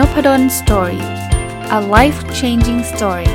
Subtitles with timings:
[0.00, 1.04] Nopadol story
[1.78, 3.30] a life changing story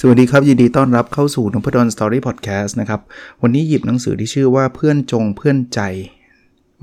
[0.00, 3.00] สวัสดีครับ ยินดีต้อนรับเข้าสู่นพดล story พอดแคสต์นะครับ
[3.42, 5.80] วันนี้หยิบหนังสือที่ชื่อว่าเพื่อนจงเพื่อนใจ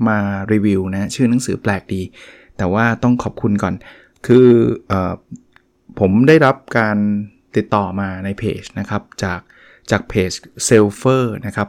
[0.06, 0.18] มา
[0.52, 2.02] รีวิวนะชื่อหนังสือแปลกดี
[2.56, 3.74] แต่ว่าต้องขอบคุณก่อน
[4.26, 4.46] คือ
[4.90, 4.92] อ
[5.98, 6.98] ผมได้รับการ
[7.56, 9.40] ติดต่อมาในเพจนะครับจาก
[9.90, 10.30] จากเพจ
[10.66, 11.68] เซลเฟอร์นะครับ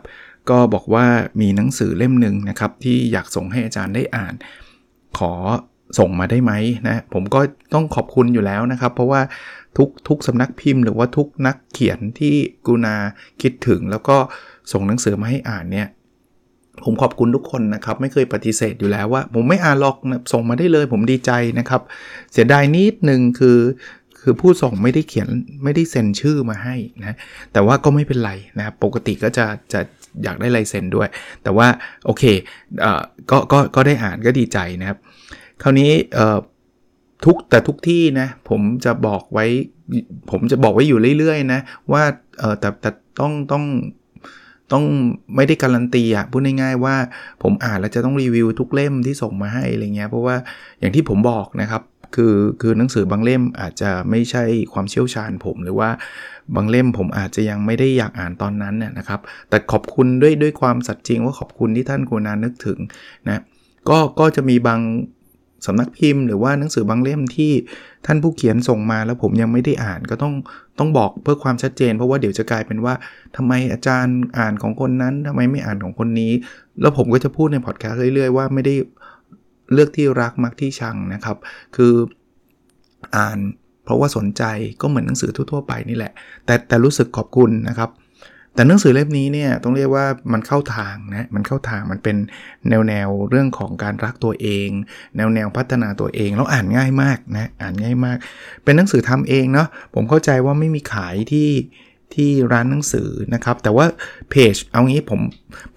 [0.50, 1.06] ก็บอกว่า
[1.42, 4.34] มีหนังสือเล่มหนึ่งนะครับที่อยากส่งให้อาจารย์ได้อ่าน
[5.18, 5.34] ขอ
[6.00, 6.54] ส่งมาได้ไหม
[6.88, 7.40] นะผมก็
[7.74, 9.22] ต้องขอบคุณอยู่แล้วนะครับ เพราะว่า
[9.78, 12.96] ทุกทุกสำนักพิมพ์หรือว่าทุกนักเขียนที่กูนา
[13.42, 14.18] คิดถึง แล้วก็
[14.72, 15.88] ส่งหนังสือมาให้อ่านเนี่ย
[16.84, 21.82] ผมขอบคุณทุกคนนะครับ ไม่เคยปฏิเสธอยู่แล้วว่า ผมไม่อ่านหรอกนะส่งมาได้เลย ผมดีใจนะครับ
[22.32, 23.58] เสียดายนิดนึงคือ
[24.24, 25.30] คือผู้ส่งไม่ได้เขียน
[25.64, 27.16] ไม่ได้เซ็นชื่อมาให้นะ
[27.54, 29.82] แต่ว่าก็ไม่เป็นไรนะครับปกติก็จะจะ
[30.24, 31.08] อยากได้ลายเซ็นด้วย
[31.44, 31.68] แต่ว่า
[32.06, 32.24] โอเค
[32.82, 34.98] เอ่อก็ก็ก็ได้อ่านก็ดีใจนะครับ
[35.62, 36.40] คราวนี้เอ่อ
[37.26, 39.46] ทุกแต่ทุกที่นะผมจะบอกไว้
[40.32, 41.60] ผมจะบอกไว้อยู่เรื่อยๆนะ
[41.92, 42.04] ว่า
[42.40, 43.64] เออแต่แต่ต้องต้อง
[44.72, 44.84] ต้อง
[45.36, 46.96] ไม่ได้การันตีอะพูดง่ายๆว่า
[47.44, 50.36] ผมอ่านแล้วจะต้องรีวิวทุกเล่มที่ส่งมาให้อะไรเงี้ยเพราะว่า
[50.80, 51.82] อย่างที่ผมบอกนะครับ
[52.16, 55.90] คือคือหนังสือบางเล่มอาจจะไม่ใช่ความเชี่ยวชาญผมหรือว่า
[56.56, 62.80] บางเล่มผมอาจจะยังไม่ได้อยากอ่านตอนนั้นเนี่ยนะครับ แต่ขอบคุณด้วยด้วยความสัตย์จริงว่าขอบคุณที่ท่านกูนานึกถึง
[63.28, 63.42] นะ
[63.90, 64.82] ก็ก็จะมีบาง
[65.66, 67.52] สำนักพิมพ์หรือว่าหนังสือบางเล่มที่
[68.06, 70.34] ท่านผู้เขียนส่งมาแล้วผมยังไม่ได้อ่านก็ต้อง
[70.80, 72.94] ต้องบอกเพื่อความชัดเจน เพราะว่าเดี๋ยวจะกลายเป็นว่า
[73.36, 76.32] ทำไมอาจารย์อ่านของคนนั้นทำไมไม่อ่านของคนนี้
[76.82, 78.76] แล้วผมก็จะพูดในพอดแคสต์เรื่อยๆว่าไม่ได้
[79.74, 81.38] เลือกที่รักมักที่ชังนะครับ
[81.76, 81.94] คือ
[83.16, 83.40] อ่าน
[83.84, 84.44] เพราะว่าสนใจ
[84.82, 86.12] ก็เหมือนหนังสือทั่วๆไปนี่แหละ
[86.46, 87.92] แต่แต่รู้สึกขอบคุณนะครับ
[88.56, 92.18] แต่หนังสือเล่มนี้เนี่ยต้องเรียกว่ามันเข้าทางนะมันเข้าทางมันเป็น
[92.70, 94.70] แนวแนวเรื่องของการรักตัวเอง
[95.16, 98.18] แนวแนวพัฒนาตัวเองแล้วอ่านง่ายมากนะอ่านง่ายมาก
[98.64, 101.50] เป็นหนังสือทำเองเนาะผมเข้าใจว่าไม่มีขายที่
[102.14, 103.86] ที่ร้านหนังสือนะครับ แต่ว่า
[104.30, 105.20] เพจเอางี้ผม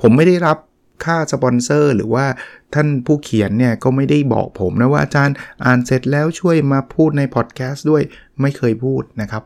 [0.00, 0.56] ผมไม่ได้รับ
[1.04, 2.26] ค่าสปอนเซอร์ หรือว่า
[2.74, 8.02] ท่านผู้เขียนเนี่ยก็ไม่ได้บอกผมนะว่าอาจารย์อ่านเสร็จแล้วช่วยมาพูดในพอดแคสต์ด้วย
[8.40, 9.42] ไม่เคยพูดนะครับ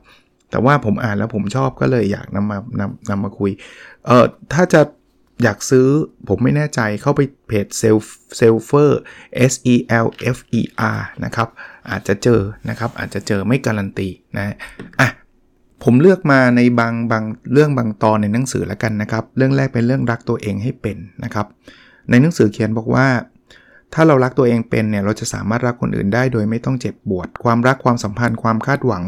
[0.51, 3.51] แต่ว่าผมอ่านแล้วผมชอบก็เลยอยากนำมานำนำมาคุย
[4.07, 4.25] เออ
[4.55, 4.83] ถ้าจะ
[5.43, 5.89] อยากซื้อ
[6.29, 7.97] ผมไม่แน่ใจเข้าไปเพจเซล
[8.37, 9.01] เซลเฟอร์
[9.53, 9.75] S E
[10.05, 10.07] L
[10.37, 10.63] F E
[10.97, 11.49] R นะครับ
[11.91, 14.55] อาจจะเจอนะครับ อาจจะเจอไม่การันตีนะ
[15.01, 15.09] อะ
[15.85, 21.47] ผมเลือกมาในบางบางเรื่องบางตอนในหนังสือแล้วกันนะครับ เรื่องแรกเป็นเรื่องรักตัวเองให้เป็นนะครับ
[22.11, 23.07] ในหนังสือเขียนบอกว่า
[23.95, 29.03] ถ้าเรารักตัวเองเป็นเนี่ยเราจะสามารถรักคนอื่นได้โดยไม่ต้องเจ็บปวด ความรักความสัมพันธ์ความคาดหวัง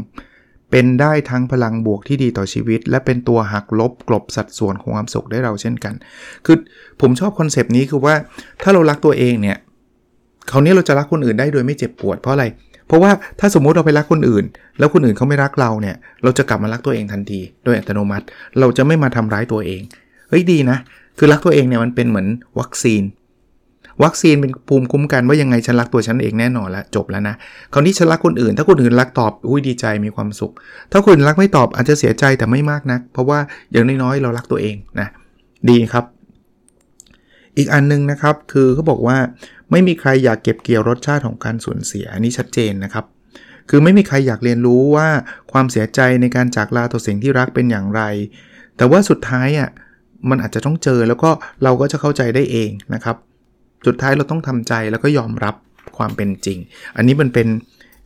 [0.71, 5.95] เป็นได้ทั้งพลังบวกที่ดีต่อชีวิต และเป็นตัวหักลบกลบสัดส่วนของความสุขได้เราเช่นกัน
[6.47, 6.57] คือ
[7.01, 8.15] ผมชอบคอนเซปต์นี้คือว่า
[8.63, 9.57] ถ้าเรารักตัวเองเนี่ย
[10.51, 14.45] คราวนี้เราจะรักคนอื่นได้โดยไม่เจ็บปวดเพราะอะไรเพราะว่าถ้าสมมุติเราไปรักคนอื่น
[14.79, 18.25] แล้วคนอื่นเขาไม่รักเราเนี่ย เราจะกลับมารักตัวเองทันที โดยอัตโนมัติ
[18.61, 19.81] เราจะไม่มาทำร้ายตัวเอง
[20.29, 20.79] เฮ้ยดีนะ
[21.19, 22.27] คือรักตัวเองเนี่ยมันเป็นเหมือน
[22.61, 23.03] วัคซีน
[24.05, 27.35] วัคซีนเป็นภูมิคุ้มกันว่ายังไงฉันรักตัวฉันเองแน่นอนแล้วจบแล้วนะ
[27.73, 30.53] คราวนี้ฉันรักคนอื่น ถ้าคนอื่นรักตอบ อุ้ยดีใจมีความสุข
[30.93, 33.39] ถ้าคนรักไม่ตอบอาจจะเสียใจแต่ไม่มากนะัก เพราะว่า
[33.73, 35.09] อย่างน้อยๆเรารักตัวเองนะ
[35.71, 36.05] ดีครับ
[37.57, 39.19] อีกอันนึงนะครับคือเขาบอกว่า
[39.71, 43.05] ไม่มีใครอยากเก็บเกี่ยวรสชาติของการสูญเสียอันนี้ชัดเจนนะครับ
[43.71, 45.09] คือไม่มีใครอยากเรียนรู้ว่า
[45.53, 48.03] ความเสียใจในการจากลาตัวสิ่งที่รักเป็นอย่างไร
[48.77, 49.71] แต่ว่าสุดท้ายอะ
[50.31, 51.31] มันอาจจะต้องเจอแล้วก็
[51.63, 53.17] เราก็จะเข้าใจได้เองนะครับ
[53.87, 55.55] สุดท้ายเราต้องทำใจแล้วก็ยอมรับ
[55.97, 56.59] ความเป็นจริง
[56.97, 57.49] อันนี้มันเป็น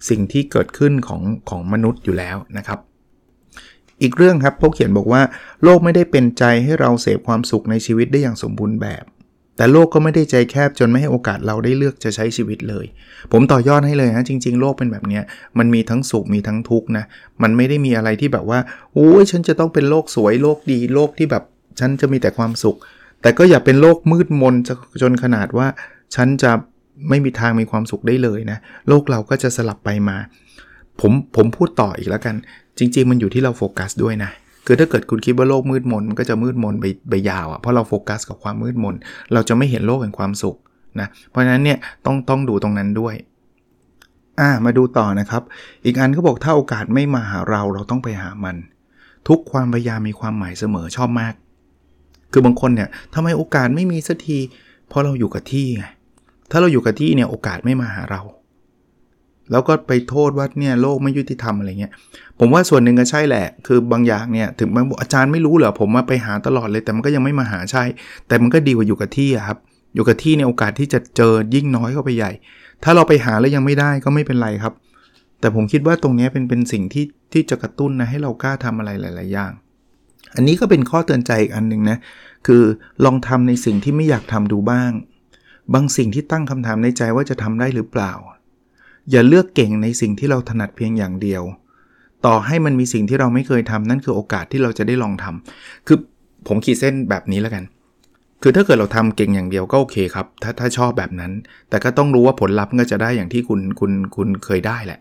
[0.09, 2.79] สิ่งที่เกิดขึ้นของของมนุษย์อยู่แล้วนะครับ
[4.03, 5.23] อีกเรื่องครับพวกเขียนบอกว่า
[5.63, 9.05] โลกไม่ได้เป็นใจให้เราเสพความสุขในชีวิตได้อย่างสมบูรณ์แบบ
[9.57, 12.87] แต่โลกก็ไม่ได้ใจแคบจนไม่ให้โอกาสเราได้เลือกจะใช้ชีวิตเลย
[13.33, 15.21] ผมต่อยอดให้เลยนะจริง ๆ โลกเป็นแบบนี้
[15.59, 17.05] มันมีทั้งสุขมีทั้งทุกข์นะ
[17.43, 18.59] มันไม่ได้มีอะไรที่แบบว่า
[18.95, 21.45] โอ้ยฉันจะต้องเป็นโลกสวยโลกดีโลกที่แบบ
[21.81, 22.77] ฉันจะมีแต่ความสุข
[23.23, 24.55] แต่ก็อย่าเป็นโลกมืดมน
[25.03, 25.67] จนขนาดว่า
[26.15, 26.51] ฉันจะ
[27.09, 28.59] ไม่มีทางมีความสุขได้เลยนะ
[28.89, 30.17] โลกเราก็จะสลับไปมา
[31.01, 32.35] ผมผมพูดต่ออีกแล้วกัน
[32.79, 34.31] จริง ๆ มันอยู่ที่เราโฟกัสด้วยนะ
[34.67, 38.95] คือถ้าเกิดคุณคิดว่าโลกมืดมนมันก็จะมืดมนไปไปยาวอะ่ะเพราะเราโฟกัสกับความมืดมน
[39.33, 40.57] เราจะไม่เห็นโลกแห่งความสุข
[41.01, 43.15] นะเพราะฉะนั้นเนี่ยต้องต้องดูตรงนั้นด้วย
[44.41, 45.43] อ่ามาดูต่อนะครับ
[45.85, 48.57] อีกอันเขาบอกถ้าโอกาสไม่มาหาเราเราต้องไปหามัน
[49.29, 51.35] ทุกความพยายามมีความหมายเสมอชอบมาก
[52.33, 54.39] คือบางคนเนี่ยทำไมโอกาสไม่มีสักที
[54.89, 55.85] เพราะเราอยู่กับที่ไง
[56.51, 58.23] ถ้าเราอยู่กับที่เนี่ยโอกาสไม่มาหาเรา
[59.51, 61.93] แล้วก็ไปโทษว่าเนี่ยโลกไม่ยุติธรรมอะไรเงี้ย
[62.39, 64.69] ผมว่าส่วนหนึ่งก็ใช่แหละ คือบางอย่างเนี่ยถึง
[65.01, 67.85] อาจารย์ไม่รู้เหรอผมมาไปหาตลอดเลยแต่มันก็ยังไม่มาหาใช่
[68.29, 69.59] แต่มันก็ดีกว่าอยู่กับที่อะครับ
[69.95, 72.33] อยู่กับที่ในโอกาสที่จะเจอยิ่งน้อยเข้าไปใหญ่
[72.85, 74.73] ถ้าเราไปหาแล้วยังไม่ได้ก็ไม่เป็นไรครับ
[75.41, 79.53] แต่ผมคิดว่าตรงนี้เป็นเป็นสิ่งที่ที่จะกระตุ้นนะให้เรากล้าทำอะไรหลาย ๆ อย่าง
[80.35, 81.97] อันนี้ก็เป็นข้อเตือนใจอีกอันหนึ่งนะ
[82.47, 82.63] คือ
[83.05, 84.93] ลองทำในสิ่งที่ไม่อยากทำดูบ้าง
[85.75, 88.13] บางสิ่งที่ตั้งคำถามในใจว่าจะทำได้หรือเปล่า
[89.11, 91.43] อย่าเลือกเก่งในสิ่งที่เราถนัดเพียงอย่างเดียว
[92.27, 95.99] ต่อให้มันมีสิ่งที่เราไม่เคยทำนั่นคือโอกาสที่เราจะได้ลองทำคือ
[96.47, 97.65] ผมขีดเส้นแบบนี้แล้วกัน
[98.43, 101.33] คือถ้าเกิดเราทำเก่งอย่างเดียวก็โอเคครับ ถ้าถ้าชอบแบบนั้น
[101.69, 105.01] แต่ก็ต้องรู้ว่าผลลัพธ์ก็จะได้อย่างที่คุณคุณคุณเคยได้แหละ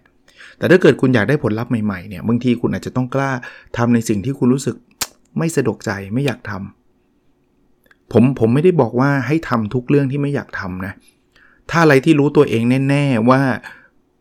[0.57, 3.31] แต่ถ้าเกิดคุณอยากได้ผลลัพธ์ใหม่ๆเนี่ยบางทีคุณอาจจะต้องกล้า
[3.78, 4.75] ทำในสิ่งที่คุณรู้สึก
[5.38, 10.94] ไม่สะดวกใจไม่อยากทำผมผมไม่ได้บอกว่าให้ทำทุกเรื่องที่ไม่อยากทำนะ
[11.69, 13.42] ถ้าอะไรที่รู้ตัวเองแน่ ๆว่า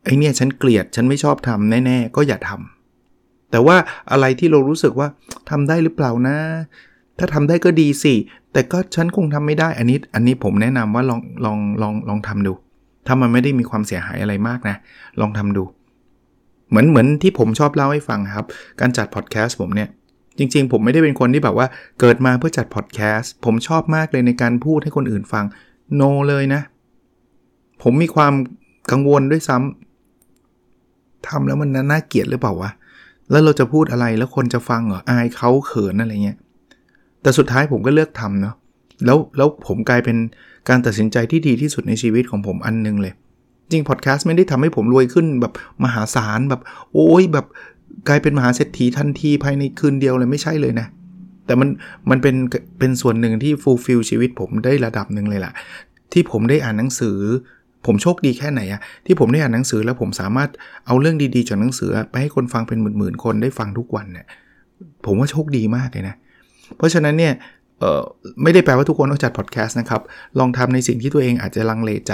[0.05, 3.77] ไอเนี่ยฉันเกลียดฉันไม่ชอบทำแน่ๆ ก็อย่าทำแต่ว่า
[4.11, 5.09] อะไรที่เรารู้สึกว่า
[5.51, 6.37] ทำได้หรือเปล่านะ
[7.19, 8.15] ถ้าทำได้ก็ดีสิ
[8.53, 12.53] แต่ก็ฉันคงทำไม่ได้ อันนี้อันนี้ผมแนะนำว่าลองลองลองลองทำดู
[13.07, 14.77] ถ้ามันไม่ได้มีความเสียหายอะไรมากนะ
[15.21, 15.65] ลองทำดู
[16.69, 18.47] เหมือนเหมือนที่ผมชอบเล่าให้ฟังครับ
[18.81, 19.89] การจัดพอดแคสต์ผมเนี่ย
[20.39, 21.67] จริงๆ ผมไม่ได้เป็นคนที่แบบว่า
[22.01, 25.45] เกิดมาเพื่อจัดพอดแคสต์ผมชอบมากเลยในการพูดให้คนอื่นฟัง
[25.97, 26.63] โนเลยนะ
[27.83, 28.35] ผมมีความ
[28.91, 29.94] กังวลด้วยซ้ำ
[31.29, 32.71] ทำแล้วมันน่าเกลียดหรือเปล่าวะ
[33.31, 36.39] แล้วเราจะพูดอะไรแล้วคนจะฟังเหรออายเขาเขินอะไรเงี้ย
[37.23, 38.55] แต่สุดท้ายผมก็เลือกทำเนาะ
[39.05, 40.17] แล้วแล้วผมกลายเป็น
[40.69, 43.13] การตัดสินใจที่ดีที่สุดในชีวิตของผมอันนึงเลย
[43.71, 45.53] จริงพอดแคสต์ไม่ได้ทำให้ผมรวยขึ้นแบบ
[45.85, 46.61] มหาศาลแบบ
[46.93, 47.47] โอ้ยแบบ
[48.09, 50.87] กลายเป็นมหาเศรษฐีทันทีภายในคืนเดียวเลยไม่ใช่เลยนะ
[51.47, 51.69] แต่มัน
[52.11, 52.37] มันเป็น
[52.79, 55.53] เป็นส่วนหนึ่งที่ fulfill ชีวิตผมได้ระดับหนึ่งเลยล่ะ
[56.13, 57.19] ที่ผมได้อ่านหนังสือ
[57.87, 60.51] ผมโชคดีแค่ไหนอะที่ผมได้อ่านหนังสือแล้วผมสามารถ
[60.87, 64.27] เอาเรื่องดีๆจากหนังสือ ไปให้คนฟังเป็นหมื่นๆคนได้ฟังทุกวันเนี่ย
[65.07, 66.15] ผมว่าโชคดีมากเลยนะ
[66.77, 67.33] เพราะฉะนั้นเนี่ย
[68.43, 70.03] ไม่ได้แปลว่าทุกคนต้องจัดพอดแคสต์นะครับ
[70.39, 72.13] ลองทำในสิ่งที่ตัวเองอาจจะลังเลใจ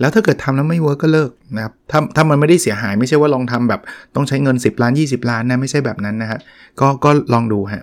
[0.00, 3.80] แล้วถ้าเกิดทำแล้วไม่ work ก็เลิกนะครับถ้าถ้ามันไม่ได้เสียหายไม่ใช่ว่าลองทำแบบ
[4.14, 6.38] ต้องใช้เงิน 10 ล้าน 20 ล้านนะไม่ใช่แบบนั้นนะฮะ
[6.80, 7.82] ก็ก็ลองดูฮะ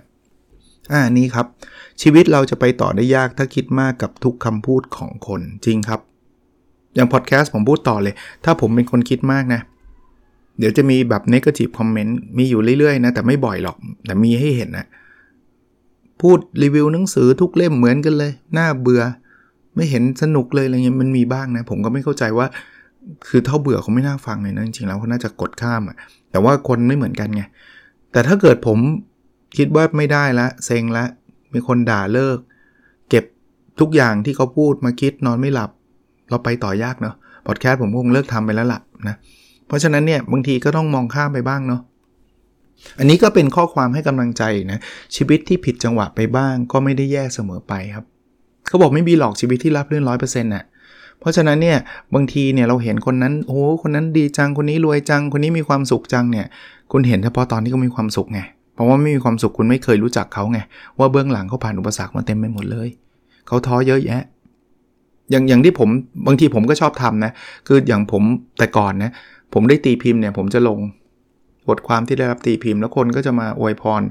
[0.93, 1.45] อ่านี่ครับ
[2.01, 6.01] ชีวิตเราจะไปต่อได้ยากถ้าคิดมากกับทุกคำพูดของคนจริงครับ
[6.95, 8.13] อย่างพอดแคสต์ผมพูดต่อเลย
[8.45, 9.61] ถ้าผมเป็นคนคิดมากนะ
[10.59, 14.85] เดี๋ยวจะมีแบบ negative comment มีอยู่เรื่อยๆนะ แต่ไม่บ่อยหรอก แต่มีให้เห็นนะ
[16.21, 19.01] พูดรีวิวหนังสือทุกเล่มเหมือนกันเลย น่าเบื่อ
[19.75, 22.47] ไม่เห็นสนุกเลยอะไรเงี้ย มันมีบ้างนะ ผมก็ไม่เข้าใจว่า
[23.27, 25.95] คือเท่าเบื่อเขาไม่น่าฟังเลยนะ จริงๆแล้วเขาน่าจะกดข้ามอะ
[26.31, 27.43] แต่ว่าคนไม่เหมือนกันไง
[28.11, 28.77] แต่ถ้าเกิดผม
[29.57, 31.05] คิดว่าไม่ได้ละ เซ็งละ
[31.53, 32.37] มีคนด่าเลิก
[33.09, 33.25] เก็บ
[33.79, 35.71] ทุกอย่างที่เขาพูดมาคิดนอนไม่หลับ
[36.29, 37.15] เราไปต่อยากเนาะ
[37.47, 39.15] พอดแคสต์ผมคงเลิกทำไปแล้วล่ะนะ
[39.67, 41.81] เพราะฉะนั้นเนี่ยบางทีก็ต้องมองข้ามไปบ้างเนาะ
[42.99, 44.79] อันนี้ก็เป็นข้อความให้กำลังใจนะ
[45.15, 48.05] ชีวิตที่ผิดจังหวะไปบ้าง ก็ไม่ได้แย่เสมอไปครับ
[48.67, 50.63] เขาบอกไม่มีหลอกชีวิตที่รับเรื่อนร้อยเปอร์เซ็นต์น่ะ
[51.19, 51.77] เพราะฉะนั้นเนี่ย
[52.13, 56.45] บางทีเนี่ยเราเห็นคนนั้นโอ้คนนั้นดีจังคนนี้รวยจังคนนี้มีความสุขจังเนี่ย
[56.91, 58.41] คุณเห็นเฉพาะตอนที่เขามีความสุขไง
[58.73, 60.59] เพราะว่าไม่มีความสุขคุณไม่เคยรู้จักเขาไง
[60.99, 62.89] ว่าเบื้องหลังเขาผ่านอุปสรรคมาเต็มไปหมดเลย
[63.47, 64.21] เขาท้อเยอะแยะ
[65.31, 65.89] อย่างอย่างที่ผม
[66.27, 67.31] บางทีผมก็ชอบทำนะ
[67.67, 68.23] คืออย่างผม
[68.57, 69.11] แต่ก่อนนะ
[69.53, 70.79] ผมได้ตีพิมพ์เนี่ยผมจะลง
[71.69, 74.01] บทความที่ได้รับตีพิมพ์แล้วคนก็จะมาอวยพร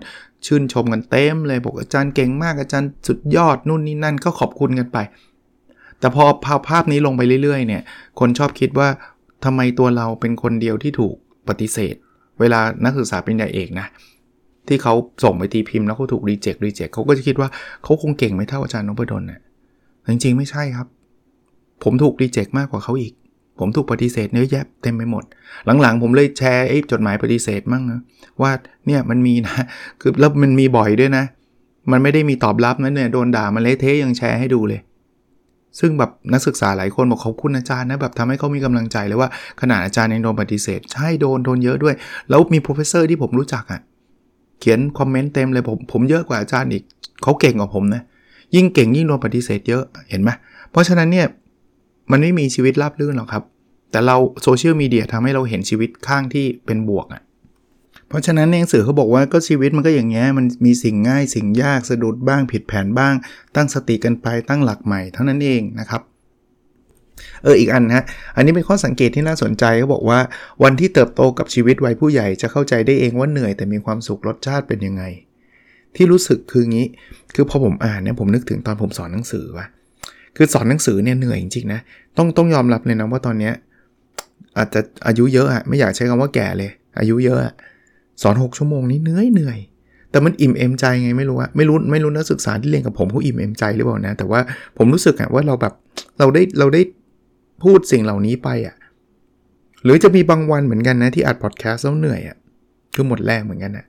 [0.47, 4.99] ชื่นชมกันเต็มเลยบอกอาจารย์เก่งมากอาจารย์สุดยอดนู่นนี่นั่นก็ขอบคุณกันไป
[6.01, 7.83] แต่พอภาพภาพนี้ลงไปเรื่อยๆเนี่ย
[8.21, 8.89] คนชอบคิดว่า
[9.45, 11.15] ทำไมตัวเราเป็นคนเดียวที่ถูก
[11.49, 11.95] ปฏิเสธ
[12.41, 13.87] เวลานักศึกษาปริญญาเอกนะ
[14.69, 14.95] ที่เขา
[15.25, 17.49] ส่งไปตีพิมพ์แล้วเขาถูกรีเจ็ครีเจ็คเขาก็จะคิดว่า
[17.83, 19.41] เขาคงเก่งไม่เท่าอาจารย์นพดลนะ่ะ
[20.13, 20.87] จริงๆไม่ใช่ครับ
[21.85, 23.13] ผมถูกรีเจ็คมากกว่าเขาอีก
[23.59, 25.25] ผมถูกปฏิเสธเนื้อแยบเต็มไปหมด
[25.83, 28.01] หลังๆ ผมเลยแชร์ไอ้จดหมายปฏิเสธมั่งนะ
[28.43, 28.51] ว่า
[28.87, 29.57] เนี่ยมันมีนะ
[30.01, 31.25] คือแล้วมันมีบ่อยด้วยนะ
[31.91, 34.81] มันไม่ได้มีตอบรับนะเนี่ยโดนด่ามาเละเทะยังแชร์ให้ดูเลย
[35.81, 39.29] ซึ่งแบบนักศึกษาหลายคนบอกขอบคุณอาจารย์นะแบบทำให้เขามีกำลังใจเลยว่า
[39.61, 41.95] ขนาดอาจารย์ยังโดนปฏิเสธ ใช่โดนโดนเยอะด้วย
[42.29, 43.81] แล้วมี professor ที่ผมรู้จักอะ่ะ
[44.61, 46.83] เขียน comment เต็มเลยผมผมเยอะกว่าอาจารย์อีก
[47.23, 48.03] เขาเก่งกว่าผมนะ
[48.55, 50.31] ยิ่งเก่งยิ่งโดนปฏิเสธเยอะเห็นไหม
[50.71, 51.27] เพราะฉะนั้นเนี่ย
[52.11, 53.45] มันไม่มีชีวิตราบรื่นหรอกครับ
[53.91, 57.23] แต่เราโซเชียลมีเดียทำให้เราเห็นชีวิตข้างที่เป็นบวกอะ่ะ
[58.09, 63.15] เพราะฉะนั้นในหนังสือเขาบอกว่าก็ชีวิตมันก็อย่างเงี้ยมันมีสิ่งง่ายสิ่งยากสะดุดบ้างผิดแผนบ้าง
[63.57, 66.03] ตั้งสติกันไปตั้งหลักใหม่เท่านั้นเองนะครับ
[67.43, 68.05] เอออีกอันนะ
[68.37, 70.21] อันนี้เป็นข้อสังเกตที่น่าสนใจเขาบอกว่า
[70.63, 75.03] วันที่เติบโตกับชีวิตวัยผู้ใหญ่จะเข้าใจได้เองว่าเหนื่อยแต่มีความสุขรสชาติเป็นยังไง
[75.97, 76.87] ที่รู้สึกคืองี้
[77.35, 79.67] คือพอผมอ่านเนี่ยผมนึกถึงตอนผมสอนหนังสือว่า
[80.39, 81.81] คือสอนหนังสือเนี่ยเหนื่อยจริงๆนะ
[82.17, 83.53] ต้องต้องยอมรับเลยนะว่าตอนเนี้ย
[84.59, 87.55] อาจจะอายุเยอะอะไม่อยากใช้คำว่าแก่เลย อายุเยอะอะ
[88.23, 89.59] สอน 6 ชั่วโมงนี้เหนื่อยเหนื่อย
[90.11, 94.41] แต่มันอิ่มเอมใจไงไม่รู้อะไม่รู้ไม่รู้นักศึกษาที่เรียนกับผมเขาอิ่มเอมใจหรือเปล่านะ แต่ว่า
[94.77, 95.75] ผมรู้สึกอะว่าเราแบบ
[96.19, 96.83] เราได้เราได้
[97.63, 98.77] พูดสิ่งเหล่านี้ไปอะ
[99.85, 102.37] หรือจะมีบางวันเหมือนกันนะที่อัดพอดแคสต์แล้วเหนื่อยอะ
[102.95, 103.87] คือหมดแรงเหมือนกันนะ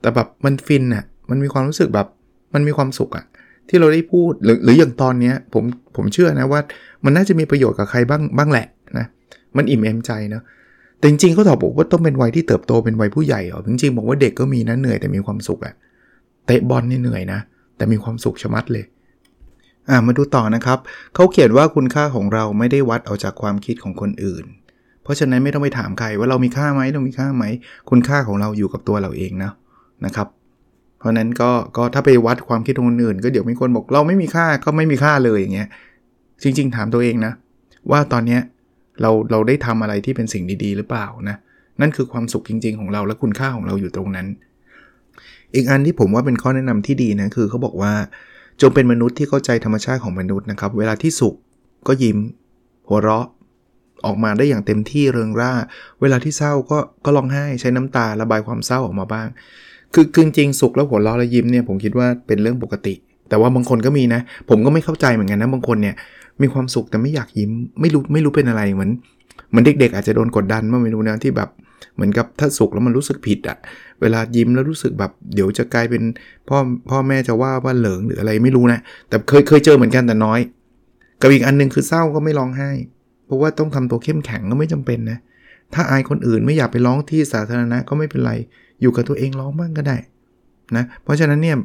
[0.00, 2.06] แต่แบบมันฟินอะมันมีความรู้สึกแบบ
[2.54, 3.24] มันมีความสุขอะ
[3.68, 5.64] ที่เราได้พูดหรือหรืออย่างตอนเนี้ยผม
[5.96, 6.60] ผมเชื่อนะว่า
[7.04, 8.66] มันน่าจะมีประโยชน์กับใครบ้างบ้างแหละ
[8.98, 9.06] นะ
[9.56, 10.42] มันอิ่มเอมใจเนาะ
[10.98, 15.74] แต่จริงๆเขาตอบบอกว่าต้องเป็นวัยที่เติบโตเป็นวัยผู้ใหญ่เหรอจริงๆบอกว่าเด็กก็มีนะเหนื่อยแต่มีความสุขอะ
[16.46, 17.40] เตะบอลนี่เหนื่อยนะ
[17.76, 18.84] แต่มีความสุขชะมัดเลย
[19.90, 20.78] อ่ามาดูต่อนะครับ
[21.14, 24.44] เขาเขียนว่าคุณค่าของเราไม่ได้วัดเอาจากความคิดของคนอื่น
[25.02, 27.44] เพราะฉะนั้นไม่ต้องไปถามใครว่าเรามีค่าไหมเรามีค่าไหม
[27.90, 29.50] คุณค่าของเราอยู่กับตัวเราเองนะ
[30.06, 30.28] นะครับ
[31.02, 35.68] เพราะนั้นก็ก็ถ้าไปวัดความคิดของคนอื่น ก็เดี๋ยวมีคนบอกเราไม่มีค่าก็ไม่มีค่าเลยอย่างเงี้ย
[36.42, 37.32] จริง ๆ ถามตัวเองนะ
[37.90, 38.40] ว่าตอนเนี้ย
[39.00, 41.36] เราเราได้ทำอะไรที่เป็นสิ่งดีๆ หรือเปล่านะ
[41.80, 44.26] นั่นคือความสุขจริง ๆ ของเราและคุณค่าของเราอยู่ตรงนั้น
[45.54, 47.92] อีกอันที่ผมว่าเป็นข้อแนะนำที่ดีนะคือเขาบอกว่า
[48.60, 51.34] จงเป็นมนุษย์ที่เข้าใจธรรมชาติของมนุษย์นะครับ เวลาที่สุข
[51.88, 52.18] ก็ยิ้ม
[52.88, 53.26] หัวเราะ
[54.06, 55.52] ออกมาได้อย่างเต็มที่เริงร่า
[56.00, 59.28] เวลาที่เศร้าก็ก็ร้องไห้ใช้น้ำตาระบายความเศร้าออกมาบ้าง
[59.94, 62.94] คือคืนจริงสุขแล้วหัวเราะและยิ้มเนี่ยผมคิดว่าเป็นเรื่องปกติ
[63.28, 64.20] แต่ว่าบางคนก็มีนะ
[64.50, 65.94] ผมก็ไม่เข้าใจเหมือนกันนะบางคนเนี่ย
[66.42, 68.90] มีความสุขแต่ไม่อยากยิ้มไม่รู้ไม่รู้เป็นอะไรเหมือน
[69.50, 71.48] เหมือนเด็กๆ อาจจะโดนกดดันมาไม่รู้นะที่แบบ
[71.94, 73.56] เหมือนกับถ้าสุขแล้วมันรู้สึกผิดอะ
[74.00, 76.02] เวลายิ้มแล้วรู้สึกแบบเดี๋ยวจะกลายเป็น
[76.48, 76.58] พ่อ
[76.90, 80.40] พ่อแม่จะว่าว่าเหลิงหรืออะไรไม่รู้นะแต่เคยเคยเจอเหมือนกันแต่น้อย
[81.20, 82.70] กับอีกอันนึงคือเศร้าก็ไม่ร้องไห้
[83.26, 85.18] เพราะว่าต้องทำตัวเข้มแข็งก็ไม่จำเป็นนะ
[85.74, 88.32] ถ้าอายคนอื่นไม่อยากไปร้องที่สาธารณะก็ไม่เป็นไร
[88.82, 89.96] อยู่กับตัวเองร้องบ้างก็ได้
[90.76, 91.56] นะเพราะฉะนั้นเนี่ย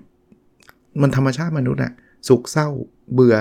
[1.02, 1.92] มันธรรมชาติมนุษย์อะ
[2.28, 2.68] สุขเศร้า
[3.14, 3.36] เบื่อ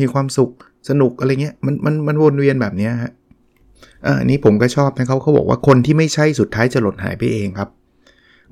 [0.00, 0.50] มีความสุข
[0.88, 3.12] สนุกอะไรเงี้ยมันมันมันวนเวียนแบบนี้ฮะ
[4.20, 7.68] อันนี้ผมก็ชอบนะเขาเขาบอกว่าคนที่ไม่ใช่สุดท้ายจะหล่นหายไปเองครับ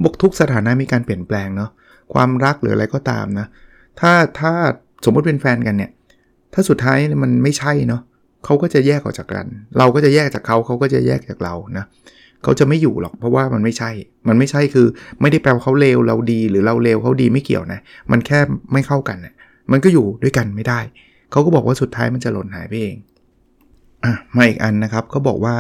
[0.05, 1.71] บกทุกสถานะมีการเปลี่ยนแปลงเนาะ
[2.15, 3.47] ความรักหรืออะไรก็ตามนะ
[4.01, 4.53] ถ้าถ้า
[5.05, 5.91] สมมติเป็นแฟนกันเนี่ย
[6.55, 8.03] ถ้าสุดท้ายมันไม่ใช่เนาะ
[8.45, 9.47] เขาก็จะแยกออกจากกัน
[9.79, 11.85] เราก็จะแยกจากเขาเขาก็จะแยกจากเรานะ
[12.43, 13.91] เขาจะไม่อยู่หรอกเพราะว่ามันไม่ใช่
[14.29, 14.87] มันไม่ใช่คือ
[15.21, 17.81] ไม่ได้แปลว่าเขาเลวเราดีหรือเราเลวเขาดีไม่เกี่ยวนะ
[18.11, 18.39] มันแค่
[18.73, 19.35] ไม่เข้ากันนะ
[19.73, 20.81] มันก็อยู่ด้วยกันไม่ได้
[21.31, 22.97] เขาก็บอกว่าสุดท้ายมันจะหล่นหายไปเอง
[24.05, 25.55] อะมาอีกอันนะครับเขาบอกว่า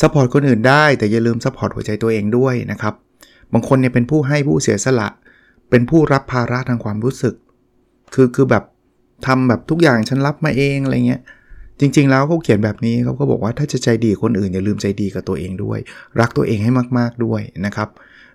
[0.00, 2.94] support คนอื่นได้แต่อย่าลืม support หัวใจตัวเองด้วยนะครับ
[3.52, 5.08] บางคนเนี่ยเป็นผู้ให้ผู้เสียสละ
[5.70, 7.34] เป็นผู้รับภาระทางความรู้สึก
[8.14, 8.64] คือคือแบบ
[9.26, 11.22] ทำแบบทุกอย่างฉันรับมาเองอะไรเงี้ย
[11.80, 15.78] จริง ๆ แล้วเขาเขียนแบบนี้เขาก็บอกว่าถ้าจะใจดีคนอื่นอย่าลืมใจดีกับตัวเองด้วย
[16.20, 17.88] รักตัวเองให้มากๆด้วยนะครับ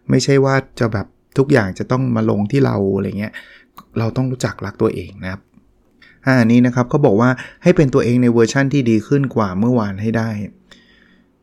[0.10, 1.06] ไม่ใช่ว่าจะแบบ
[1.38, 3.34] ทุกอย่างจะต้องมาลงที่เราอะไรเงี้ย
[4.00, 5.42] เราต้องรู้จักรักตัวเองนะครับ
[6.26, 7.30] อันนี้นะครับเขาบอกว่า
[7.64, 10.30] ให้เป็นตัวเองในเวอร์ชั่นที่ดีขึ้นกว่าเมื่อวานให้ได้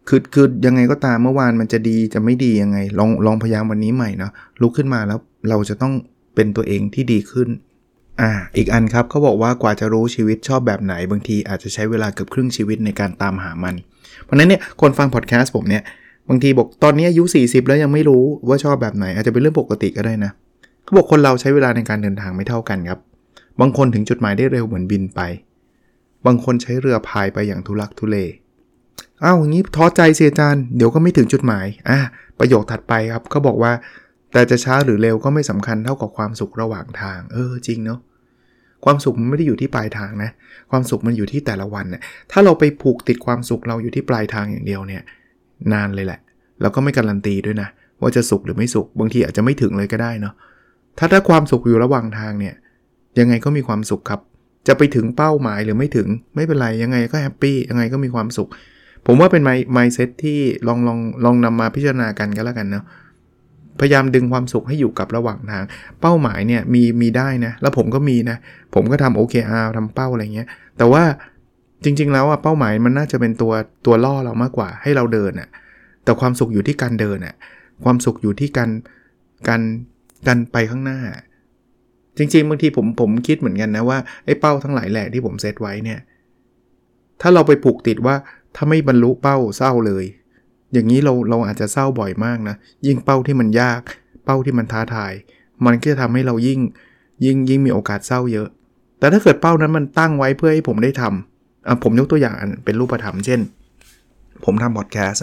[0.09, 5.93] คือคือยังไงก็ตามเมื่อวานมันจะดีจะไม่ดียังไง ลองลองพยายามวันนี้ใหม่นะลุกขึ้นมาแล้วเราจะต้อง
[6.35, 7.49] เป็นตัวเองที่ดีขึ้น
[8.21, 13.75] อ่าอีกอันครับเขาบอกว่ากว่าจะรู้ชีวิตชอบแบบไหน บางทีอาจจะใช้เวลาเกือบครึ่งชีวิตในการตามหามัน
[14.25, 15.83] เพราะนั้นเนี่ยคนฟังพอดแคสต์ผมเนี่ย
[16.29, 20.31] บางทีบอกตอนนี้อายุ 40 แล้วยังไม่รู้ว่าชอบแบบไหน อาจจะเป็นเรื่องปกติก็ได้นะ
[20.85, 23.01] เขาบอกคนเราใช้เวลาในการเดินทางไม่เท่ากันครับ
[23.61, 25.21] บางคนถึงจุดหมายได้เร็วเหมือนบินไป
[26.27, 28.17] บางคนใช้เรือพายไปอย่างทุลักทุเล
[29.25, 31.99] อ้าวอย่างนี้ท้อใจเสียจานเดี๋ยวก็ไม่ถึงจุดหมายอะ
[32.39, 33.73] ประโยคถัดไปครับเขาบอกว่า
[34.33, 37.99] แต่จะช้าหรือเร็วก็ไม่สำคัญเท่ากับความสุขระหว่างทาง เออจริงเนาะ
[38.85, 40.31] ความสุขมันไม่ได้อยู่ที่ปลายทางนะ
[40.71, 45.03] ความสุขมันอยู่ที่แต่ละวันเนะี่ยถ้าเราไปผูกติดความสุขเราอยู่ที่ปลายทางอย่างเดียวเนี่ย
[45.73, 46.21] นานเลยแหละ
[46.61, 47.69] แล้วก็ไม่การันตีด้วยนะ
[48.01, 50.35] ว่าจะสุขหรือไม่สุข บางทีอาจจะไม่ถึงเลยก็ได้เนาะ
[50.99, 52.55] ถ้าถ้าความสุขอยู่ระหว่างทางเนี่ย
[53.19, 54.21] ยังไงก็มีความสุขครับ
[54.69, 58.49] จะไปถึงเป้าหมายหรือไม่ถึงไม่เป็นไรยังไงก็ happy ยังไงก็มีความสุข
[59.07, 62.85] ผมว่าเป็น mind mindset ที่ลองลองลองนำมาพิจารณากันก็แล้วกันเนาะ
[63.81, 65.65] พยายามดึงความสุขให้อยู่กับระหว่างทาง
[66.01, 68.37] เป้าหมายเนี่ยมีมีได้นะ แล้วผมก็มีนะ
[68.75, 71.03] ผมก็ทำ OKR ทำเป้าอะไรเงี้ย แต่ว่า
[71.85, 73.53] จริง ๆ แล้วอะเป้าหมายมันน่าจะเป็นตัว
[73.87, 75.49] ตัวล่อเรามากกว่าให้เราเดินอะ
[76.05, 77.35] แต่ความสุขอยู่ที่การเดินอะ
[77.85, 78.71] ความสุขอยู่ที่การ
[79.49, 79.63] การ
[80.27, 81.01] การไปข้างหน้า
[82.19, 86.01] จริง ๆ บางทีผมผมคิดเหมือนกันนะว่าไอ้เป้าทั้งหลายแหล่ที่ผมเซตไว้เนี่ย
[87.21, 88.17] ถ้าเราไปผูกติดว่า
[88.57, 90.05] ถ้าไม่บรรลุเป้าเศร้าเลย
[90.73, 92.57] อย่างนี้เราเราอาจจะเศร้าบ่อยมากนะ
[92.87, 93.81] ยิ่งเป้าที่มันยาก
[94.25, 95.13] เป้าที่มันท้าทาย
[95.65, 96.61] มันก็จะทำให้เรายิ่ง
[97.25, 98.49] ยิ่งยิ่งมีโอกาสเศร้าเยอะ
[98.99, 102.35] แต่ถ้าเกิดเป้านั้นมันตั้งไว้เพื่อให้ผมได้ทำอะผมยกตัวอย่าง
[102.65, 103.41] เป็นรูปธรรมเช่น
[104.45, 105.23] ผมทำพอดแคสต์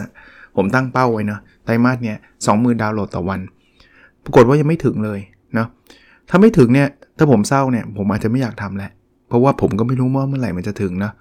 [0.56, 3.40] ผมตั้งเป้าไว้นะไตรมาสเนี้ยสองหมื่นดาวน์โหลดต่อวัน
[4.24, 5.20] ปรากฏว่ายังไม่ถึงเลย
[5.58, 5.68] นะ
[6.30, 6.88] ถ้าไม่ถึงเนี่ย
[7.18, 8.92] ถ้าผมเศร้าเนี่ยผมอาจจะไม่อยากทำแหละ
[9.28, 11.12] เพราะว่าผมก็ไม่รู้ว่าเมื่อไหร่มันจะถึงนะ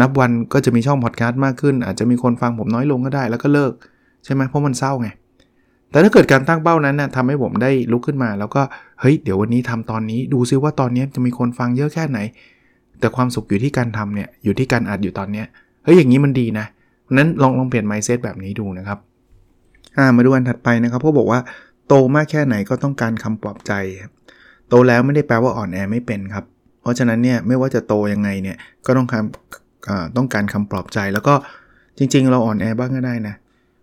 [0.00, 3.72] นับวันก็จะมีช่องพอดแคสต์มากขึ้น อาจจะมีคนฟังผมน้อยลงก็ได้ แล้วก็เลิก
[4.24, 5.08] ใช่ไหมเพราะมันเศร้าไง
[5.90, 8.62] แต่ถ้าเกิดการตั้งเป้านั้นนะ่ะทำให้ผมได้ลุกขึ้นมา แล้วก็
[9.00, 12.18] เฮ้ยเดี๋ยววันนี้ทำตอนนี้ดูซิว่าตอนนี้จะมีคนฟังเยอะแค่ไหน
[13.00, 15.46] แต่ความสุขอยู่ที่การทำเนี่ยอยู่ที่การอัดอยู่ตอนเนี้ย
[15.84, 16.66] เฮ้ยอย่างนี้มันดีนะ
[17.12, 18.98] นั้นลองลองเปลี่ยน mindset แบบนี้ดูนะครับ
[19.96, 21.40] อ่ามาดูอันถัดไปนะครับเขาบอกว่า
[21.88, 23.72] โตมากแค่ไหนก็ต้องการคำปลอบใจ
[24.68, 26.44] โตแล้วไม่ได้แปลว่าอ่อนแอไม่เป็นครับ
[26.82, 29.22] เพราะฉะนั้นเนี่ยไม่ว่าจะโตยังไงเนี่ยก็ต้องการ
[30.16, 31.34] ต้องการคำปลอบใจแล้วก็
[31.98, 33.34] จริง ๆ เราอ่อนแอบ้างก็ได้นะ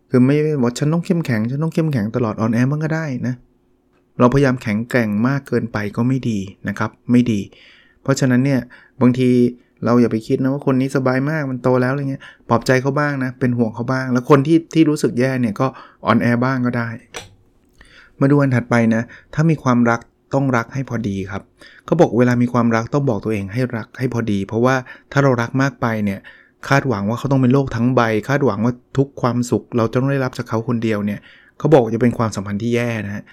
[0.09, 3.35] คือไม่บอกฉันต้องเข้มแข็ง ฉันต้องเข้มแข็งตลอดอ่อนแอบ้างก็ได้นะ
[4.19, 7.39] เราพยายามแข็งแกร่งมากเกินไปก็ไม่ดีนะครับ ไม่ดี
[8.01, 8.59] เพราะฉะนั้นเนี่ย
[9.01, 9.29] บางที
[9.85, 15.67] เราอย่าไปคิดนะว่าคนนี้สบายมากมันโตแล้วอะไรเงี้ยปลอบใจเขาบ้างนะ เป็นห่วงเขาบ้าง แล้วคนที่ที่รู้สึกแย่เนี่ยก็
[16.05, 16.87] อ่อนแอบ้างก็ได้
[18.19, 19.01] มาดูอันถัดไปนะ
[19.33, 19.99] ถ้ามีความรัก
[20.33, 21.43] ต้องรักให้พอดีครับ
[21.85, 24.75] เขาบอกเวลามีความรักต้องบอกตัวเองให้รักให้พอดี เพราะว่า
[25.11, 26.19] ถ้าเรารักมากไปเนี่ย
[26.67, 31.19] คาดหวังว่าเขาต้องเป็นโลกทั้งใบ คาดหวังว่าทุกความสุข เราจะต้องได้รับจากเขาคนเดียวเนี่ย
[31.57, 33.23] เขาบอกจะเป็นความสัมพันธ์ที่แย่นะฮะ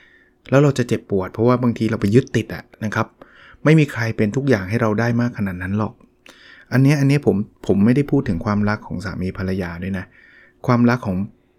[0.51, 3.07] แล้วเราจะเจ็บปวด เพราะว่าบางทีเราไปยึดติดอะนะครับ
[3.65, 5.95] ไม่มีใครเป็นทุกอย่างให้เราได้มากขนาดนั้นหรอก
[6.73, 10.05] อันนี้อันนี้ผมผมไม่ได้พูดถึงความรักของสามีภรรยาด้วยนะ
[10.67, 11.17] ความรักของ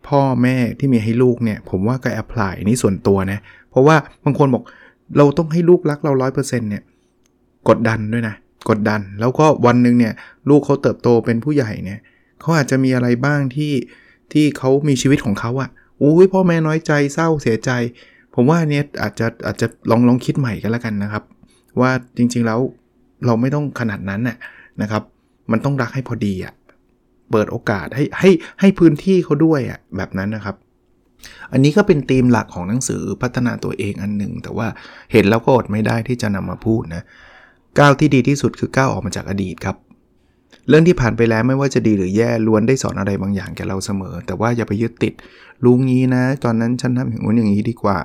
[0.07, 3.39] พ่อแม่ที่มีให้ลูกเนี่ย ผมว่าก็แอพพลายนี่ส่วนตัวนะ
[3.71, 3.95] เพราะว่า
[4.25, 4.63] บางคนบอก
[5.17, 6.83] เราต้องให้ลูกรักเราร้อยเปอร์เซ็นต์เนี่ย
[7.69, 8.35] กดดันด้วยนะ
[8.69, 10.13] กดดัน แล้วก็วันหนึ่งเนี่ย
[10.49, 11.99] ลูกเขาเติบโตเป็นผู้ใหญ่เนี่ย
[12.41, 13.73] เขาอาจจะมีอะไรบ้างที่
[14.33, 17.71] ที่เขามีชีวิตของเขาอะ่ะโอ้ยพ่อแม่น้อยใจเศร้าเสียใจ
[18.35, 21.23] ผมว่าเนี้ยอาจจะอาจจะลองลองคิดใหม่กันแล้วกันนะครับ
[21.81, 22.59] ว่าจริงๆแล้ว
[23.25, 24.37] เราไม่ต้องขนาดนั้นน่ะ
[24.81, 25.03] นะครับ
[25.51, 26.53] มันต้องรักให้พอดีอะ่ะ
[27.31, 30.55] เปิดโอกาสให้ให้ให้พื้นที่เขาด้วยอะ่ะแบบนั้นนะครับ
[31.51, 34.67] อันนี้ก็เป็นธีมหลักของหนังสือพัฒนาตัวเองอันหนึ่ง แต่ว่า
[35.11, 37.03] เห็นแล้วก็อดไม่ได้ที่จะนำมาพูดนะ
[37.79, 39.75] ก้าวที่ดีที่สุดคือก้าวออกมาจากอดีตครับ
[40.67, 45.13] เรื่องที่ผ่านไปแล้วไม่ว่าจะดีหรือแย่ล้วนได้สอนอะไรบางอย่างแก่เราเสมอ แต่ว่าอย่าไปยึดติด
[45.65, 47.97] ลุงงี้นะ ตอนนั้นฉันทำอย่างนู้นอย่างนี้ดีกว่า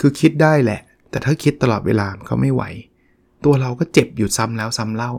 [0.00, 0.80] คือคิดได้แหละ
[1.10, 2.62] แต่ถ้าคิดตลอดเวลาเขาไม่ไหว
[3.44, 5.12] ตัวเราก็เจ็บอยู่ซ้ำแล้วซ้ำเล่า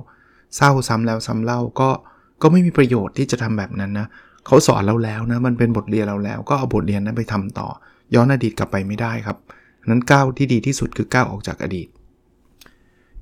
[0.56, 1.90] เศร้าซ้ำแล้วซ้ำเล่าก็
[2.42, 4.08] ก็ไม่มีประโยชน์ที่จะทำแบบนั้นนะ
[4.46, 7.68] เขาสอนเราแล้วนะมันเป็นบทเรียนเราแล้ว ก็เอาบทเรียนนั้นไปทำต่อ
[8.16, 9.38] ย้อนอดีตกลับไปไม่ได้ครับ
[9.90, 11.88] นั้นก้าวที่ดีที่สุดคือก้าวออกจากอดีต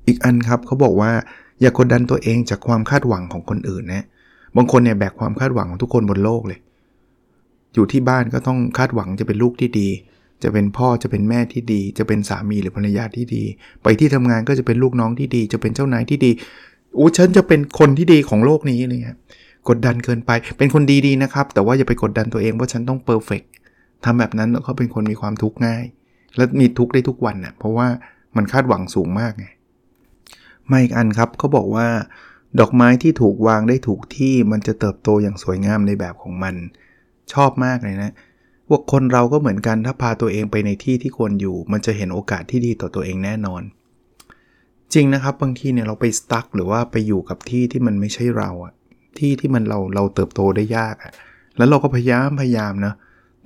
[0.06, 1.10] อีกอันครับเขาบอกว่า
[1.60, 4.04] อย่ากดดันตัวเองจากความคาดหวังของคนอื่นนะ
[4.56, 6.58] บางคนเนี่ยแบกความคาดหวังของทุกคนบนโลกเลย
[7.74, 9.88] อยู่ที่บ้านก็ต้องคาดหวังจะเป็นลูกที่ดี
[10.42, 13.42] จะเป็นพ่อจะเป็นแม่ที่ดี จะเป็นสามีหรือภรรยาที่ดี
[13.82, 16.30] ไปที่ทำงานก็จะเป็นลูกน้องที่ดี จะเป็นเจ้านายที่ดี
[16.98, 19.18] อู้ฉันจะเป็นคนที่ดีของโลกนี้เลยครับ
[19.68, 23.42] กดดันเกินไป เป็นคนดีๆนะครับ แต่ว่าอย่าไปกดดันตัวเองว่าฉันต้องเพอร์เฟก
[24.04, 25.84] ทำแบบนั้นแล้วเขาเป็นคนมีความทุกข์ง่าย
[26.36, 27.88] และมีทุกข์ได้ทุกวันนะ่ะเพราะว่า
[28.36, 29.46] มันคาดหวังสูงมากไง
[30.70, 31.88] มาอีกอันครับเขาบอกว่า
[32.60, 36.54] ดอกไม้ที่ถูกวางได้ถูกที่มันจะเติบโตอย่างสวยงามในแบบของมัน
[37.32, 38.12] ชอบมากเลยนะ
[38.68, 43.62] ว่าคนเราก็เหมือนกันถ้าพาตัวเองไปในที่ที่ควรอยู่ มันจะเห็นโอกาสที่ดีต่อตัวเองแน่นอน
[44.94, 48.72] จริงนะครับบางทีเนี่ยเราไปสตั๊กหรือว่าไปอยู่กับที่ที่มันไม่ใช่เราอะ
[49.20, 51.12] ที่ที่มันเราเราเติบโตได้ยากอะ
[51.56, 52.94] แล้วเราก็พยายามพยายามนะ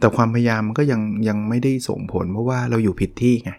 [0.01, 3.53] แต่ความพยายามมันก็ยังยังไม่ได้ส่งผลเพราะว่าเราอยู่ผิดที่ไง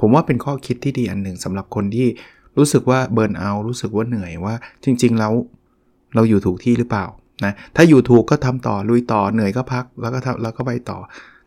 [0.00, 2.08] ผมว่าเป็นข้อคิดที่ดีอันหนึ่งสำหรับคนที่
[2.56, 4.54] รู้สึกว่าเบิร์นเอารู้สึกว่าเหนื่อยว่า
[4.84, 5.32] จริง ๆ แล้ว
[6.14, 7.06] เราอยู่ถูกที่หรือเปล่า
[7.44, 10.98] นะถ้าอยู่ถูกก็ทำต่อลุยต่อเหนื่อยก็พักแล้วก็ทำแล้วก็ไปต่อ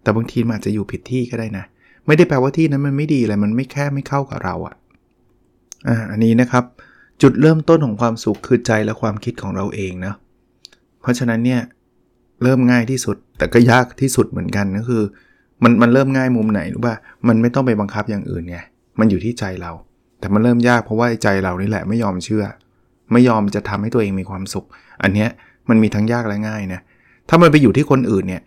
[0.01, 1.65] แต่บางทีมันอาจจะอยู่ผิดที่ก็ได้นะ
[2.07, 4.75] ไม่ได้แปลว่าที่นั้นมันไม่ดีอะไรมันไม่แค่ไม่เข้ากับเราอะ
[5.87, 6.63] อะอันนี้นะครับ
[7.21, 10.13] จุดเริ่มต้นของความสุขคือใจและความคิดของเราเองนะ
[11.01, 11.61] เพราะฉะนั้นเนี่ย
[12.43, 15.03] เริ่มง่ายที่สุดแต่ก็ยากที่สุดเหมือนกันก็คือ
[15.63, 16.95] มันมันเริ่มง่ายมุมไหนรู้ป่ะ
[17.27, 18.57] มันไม่ต้องไปบังคับอย่างอื่นไง
[18.99, 19.71] มันอยู่ที่ใจเรา
[20.19, 22.45] แต่มันเริ่มยากเพราะว่าใจเรานี่แหละไม่ยอมเชื่อ
[23.11, 24.65] ไม่ยอมจะทำให้ตัวเองมีความสุข
[25.03, 25.29] อันเนี้ย
[25.69, 26.81] มันมีทั้งยากและง่ายนะ
[27.29, 28.41] ถ้ามันไปอยู่ที่คนอื่นเนี่ย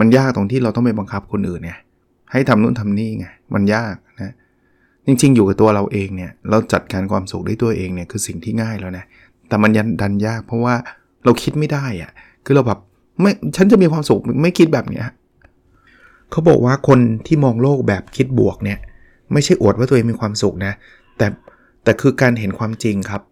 [0.00, 1.78] มันยากตรงที่เราต้องไปบังคับคนอื่นเนี่ย
[2.32, 3.94] ให้ทำนู่นทำนี่ไงมันยาก
[5.06, 9.04] จริงๆ อยู่กับตัวเราเองเนี่ยเราจัดการความสุขได้ตัวเองเนี่ยคือสิ่งที่ง่ายแล้วนะ
[9.48, 10.74] แต่มันยันดันยากเพราะว่า
[11.24, 12.10] เราคิดไม่ได้อะ
[12.44, 12.78] คือเราแบบ
[13.20, 15.06] ไม่ฉันจะมีความสุขไม่คิดแบบเนี้ย
[16.30, 18.78] เขาบอกว่าคนที่มองโลกแบบคิดบวกเนี่ย
[19.32, 20.72] ไม่ใช่อวดว่าตัวเองมีความสุขนะ
[21.18, 21.26] แต่
[21.84, 23.22] แต่คือการเห็นความจริงครับ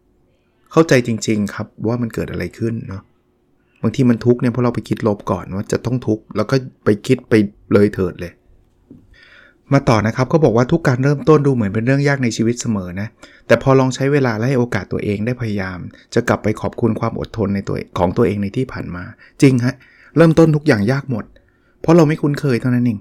[0.72, 3.02] เข้าใจจริง ๆ ครับว่ามันเกิดอะไรขึ้นเนาะ
[3.82, 7.34] บางทีมันทุกข์เนี่ยเพราะเราไปคิดลบก่อนว่าจะต้องทุกข์แล้วก็ไปคิดไป
[7.72, 8.32] เลยเถิดเลย
[9.72, 13.08] มาต่อนะครับก็บอกว่าทุกการเริ่มต้นดูเหมือนเป็นเรื่องยากในชีวิตเสมอนะ
[13.46, 15.78] แต่พอลองใช้เวลาและให้โอกาสตัวเองได้พยายาม
[16.14, 19.04] จะกลับไปขอบคุณความอดทนในตัวของตัวเองในที่ผ่านมา
[19.42, 19.74] จริงฮะ
[20.16, 21.24] เริ่มต้นทุกอย่างยากหมด
[21.80, 22.98] เพราะเราไม่คุ้นเคยเท่านั้นเอง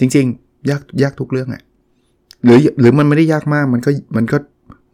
[0.00, 1.62] จริง ๆ ยากยากทุกเรื่องอะ
[2.44, 4.36] หรือหรือมันไม่ได้ยากมากมันก็มันก็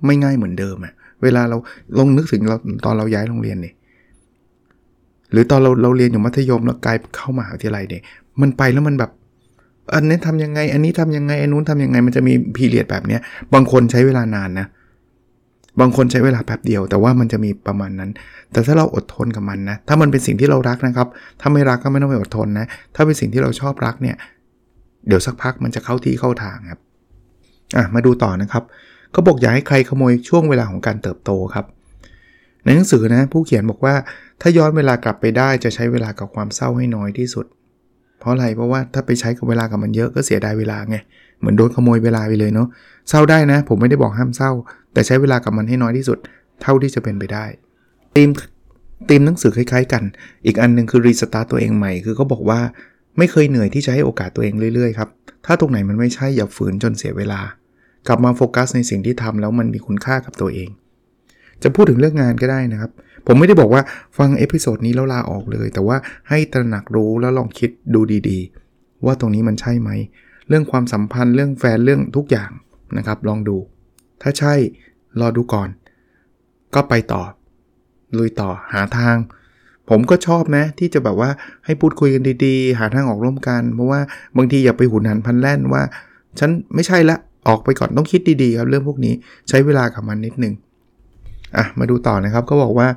[0.07, 1.57] ไม่ง่ายเหมือนเดิมอะเวลาเรา
[1.98, 3.74] ลงนึกถึงเราตอนเราย้ายโรงเรียนเนี่ย
[5.33, 8.02] หรือตอนเราเราเรียนอยู่มัธยมแล้วกลายเข้ามหาวิทยาลัยเนี่ย
[8.40, 9.11] มันไปแล้วมันแบบ
[9.94, 13.20] อันนี้ทำยังไง อันนี้ทำยังไง อันนู้นทำยังไง มันจะมีพีเรียดแบบเนี้ย
[13.55, 14.66] บางคนใช้เวลานานนะ
[15.81, 18.11] บางคนใช้เวลาแป๊บเดียว แต่ว่ามันจะมีประมาณนั้น
[18.53, 21.09] แต่ถ้าเราอดทนกับมันนะ ถ้ามันเป็นสิ่งที่เรารักนะครับ
[21.40, 24.16] ถ้าไม่รักก็ไม่ต้องไปอดทนนะ ถ้าเป็นสิ่งที่เราชอบรักเนี่ย
[25.07, 26.81] เดี๋ยวสักพักมันจะเข้าที่เข้าทางครับ
[27.77, 28.64] อะ มาดูต่อนะครับ
[29.12, 31.66] เขาบอกอย่าให้ใครขโมยช่วงเวลาของการเติบโตครับ
[32.64, 33.94] ในหนังสือนะ ผู้เขียนบอกว่า
[34.40, 37.46] ถ้าย้อนเวลากลับไปได้จะใช้เวลากับความเศร้าให้น้อยที่สุด
[38.20, 40.96] เพราะอะไรเพราะว่าถ้าไปใช้กับเวลากับมันเยอะก็เสียดายเวลาไง
[41.40, 42.68] เหมือนโดนขโมยเวลาไปเลยเนาะ
[43.09, 44.50] เศร้าได้นะ ผมไม่ได้บอกห้ามเศร้า
[44.92, 46.18] แต่ใช้เวลากับมันให้น้อยที่สุด
[46.62, 47.44] เท่าที่จะเป็นไปได้
[48.16, 48.31] theme
[49.09, 50.02] theme หนังสือคล้ายๆ กัน
[50.46, 52.61] อีกอันนึงคือ restart ตัวเองใหม่คือเขาบอกว่า
[53.18, 55.09] ไม่เคยเหนื่อยที่จะให้โอกาสตัวเองเรื่อยๆครับ
[55.46, 57.40] ถ้าตรงไหนมันไม่ใช่อย่าฝืนจนเสียเวลา
[58.09, 60.68] กลับมาโฟกัสในสิ่งที่ทำแล้วมันมีคุณค่ากับตัวเอง
[61.62, 62.90] จะพูดถึงเรื่องงานก็ได้นะครับ
[63.26, 63.83] ผมไม่ได้บอกว่า
[64.18, 65.96] ฟัง episode นี้แล้วลาออกเลย แต่ว่า
[66.28, 69.90] ให้ตระหนักรู้แล้วลองคิดดูดีๆ ว่าตรงนี้มันใช่ไหม
[70.48, 72.50] เรื่องความสัมพันธ์เรื่องแฟนเรื่องทุกอย่าง
[72.96, 73.57] นะครับ ลองดู
[74.22, 74.54] ถ้าใช่
[75.20, 75.68] รอดูก่อน
[76.74, 77.22] ก็ไปต่อ
[78.18, 79.16] ลุยต่อหาทาง
[79.88, 81.31] ผมก็ชอบนะ ที่จะแบบว่า
[81.64, 84.00] ให้พูดคุยกันดีๆ หาทางออกร่วมกัน เพราะว่า
[84.37, 85.83] บางทีอย่าไปหุนหันพันแล่นว่า
[86.38, 87.16] ฉันไม่ใช่ละ
[87.48, 89.14] ออกไปก่อนต้องคิดดีๆครับเรื่องพวกนี้
[89.48, 90.54] ใช้เวลากับมันนิดนึง
[91.56, 92.88] อะมาดูต่อนะครับก็บอกว่า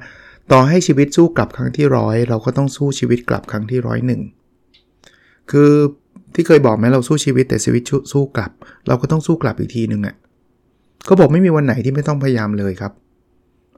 [0.52, 4.22] ต่อให้ชีวิตสู้กลับครั้งที่ร้อยเราก็ต้องสู้ชีวิตกลับครั้งที่ร้อยหนึ่ง
[5.52, 5.72] คือ
[6.34, 8.52] ที่เคยบอกไหมเราสู้ชีวิตแต่ชีวิตสู้กลับ
[8.88, 10.16] เราก็ต้องสู้กลับอีกทีหนึ่งอะ่ะ
[11.10, 12.94] ก็บอกไม่มีวันไหนที่ไม่ต้องพยายามเลยครับ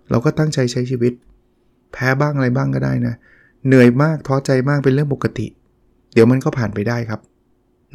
[0.10, 1.14] เราก็ตั้งใจใช้ชีวิต
[1.94, 3.14] แพ้บ้างอะไรบ้างก็ได้นะ
[3.68, 5.48] เหนื่อยมากท้อใจมากเป็นเรื่องปกติ
[6.14, 7.20] เดี๋ยวมันก็ผ่านไปได้ครับ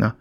[0.00, 0.12] เนาะ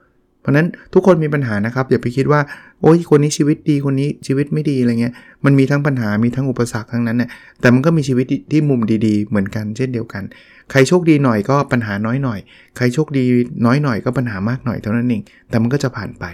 [0.47, 2.41] ราะนั้นทุกคนมีปัญหานะครับ อย่าไปคิดว่า
[2.81, 5.13] โอ้ยคนนี้ชีวิตดีคนนี้ชีวิตไม่ดีอะไรเงี้ย
[5.45, 7.29] มันมีทั้งปัญหามีทั้งอุปสรรคทั้งนั้นเนี่ย
[7.61, 10.23] แต่มันก็มีชีวิตที่มุมดีๆ เหมือนกันเช่นเดียวกัน
[10.71, 12.39] ใครโชคดีหน่อยก็ปัญหาน้อยหน่อย
[12.77, 13.23] ใครโชคดี
[13.65, 16.25] น้อยหน่อยก็ปัญหามากหน่อยเท่านั้นเองแต่มันก็จะผ่านไป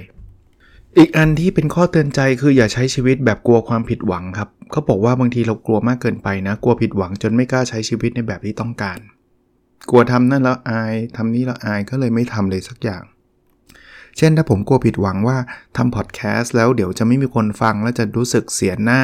[0.97, 8.99] อีกอันที่เป็นข้อเตือนใจคืออย่าใช้ชีวิตแบบกลัวความผิดหวังครับเขาบอกว่าบางทีเรากลัวมากเกินไปนะ กลัวผิดหวังจนไม่กล้าใช้ชีวิตในแบบที่ต้องการ
[9.89, 13.03] กลัวทำนั่นแล้วอายทำนี้แล้วอายก็เลยไม่ทำเลยสักอย่าง
[14.17, 15.37] เช่นถ้าผมกลัวผิดหวังว่า
[15.77, 19.01] ทำพอดแคสต์แล้วเดี๋ยวจะไม่มีคนฟังแล้วจะรู้สึกเสียหน้า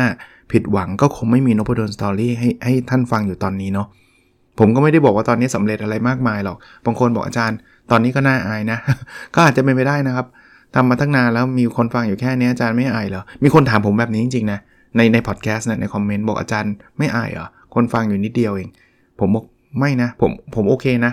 [0.52, 3.88] ผิดหวังก็คงไม่มีนพดลสตอรี่ให้ให้ท่านฟังอยู่ตอนนี้เนาะ
[4.60, 7.58] ผมก็ไม่ได้บอกว่าตอนนี้สำเร็จอะไรมากมายหรอก บางคนบอกอาจารย์
[7.92, 8.78] ตอนนี้ก็น่าอายนะ
[9.36, 10.26] ก็อาจจะเป็นไปได้นะครับ
[10.76, 14.60] ทำมาตั้งนานแล้วมีคนฟังอยู่แค่นี้อาจารย์ไม่อายเหรอ มีคนถามผมแบบนี้จริงๆนะ
[14.96, 18.70] ในในพอดแคสต์นะในคอมเมนต์บอกอาจารย์ไม่อายเหรอ คนฟังอยู่นิดเดียวเอง
[19.20, 19.46] ผมบอก
[19.80, 21.12] ไม่นะ ผมผมโอเคนะ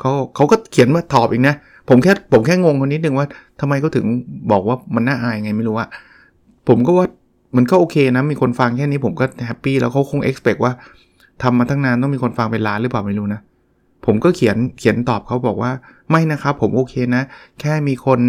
[0.00, 1.54] เขาเขาก็เขียนมาตอบอีกนะ
[1.88, 3.26] ผมแค่ผมแค่งงคนนิดนึงว่า
[3.60, 4.06] ทำไมเขาถึง
[4.50, 5.88] บอกว่ามันน่าอายไงไม่รู้อะ
[6.68, 7.06] ผมก็ว่า
[7.56, 10.72] มันก็โอเคนะ มีคนฟังแค่นี้ผมก็ happy แล้วเขาคงเอ็กซ์เพว่า
[11.42, 13.40] ทำมาตั้งนานต้องมีคนฟังเป็นล้านหรือเปล่าไม่รู้นะ
[14.06, 15.70] ผมก็เขียนเขียนตอบเขาบอกว่า
[16.10, 17.22] ไม่นะครับ ผมโอเคนะ
[17.60, 18.20] แค่มีคน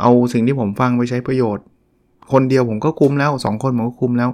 [0.00, 1.64] เอาสิ่งที่ผมฟังไปใช้ประโยชน์
[2.32, 4.30] คนเดียวผมก็คุ้มแล้ว 2 คนผมก็คุ้มแล้ว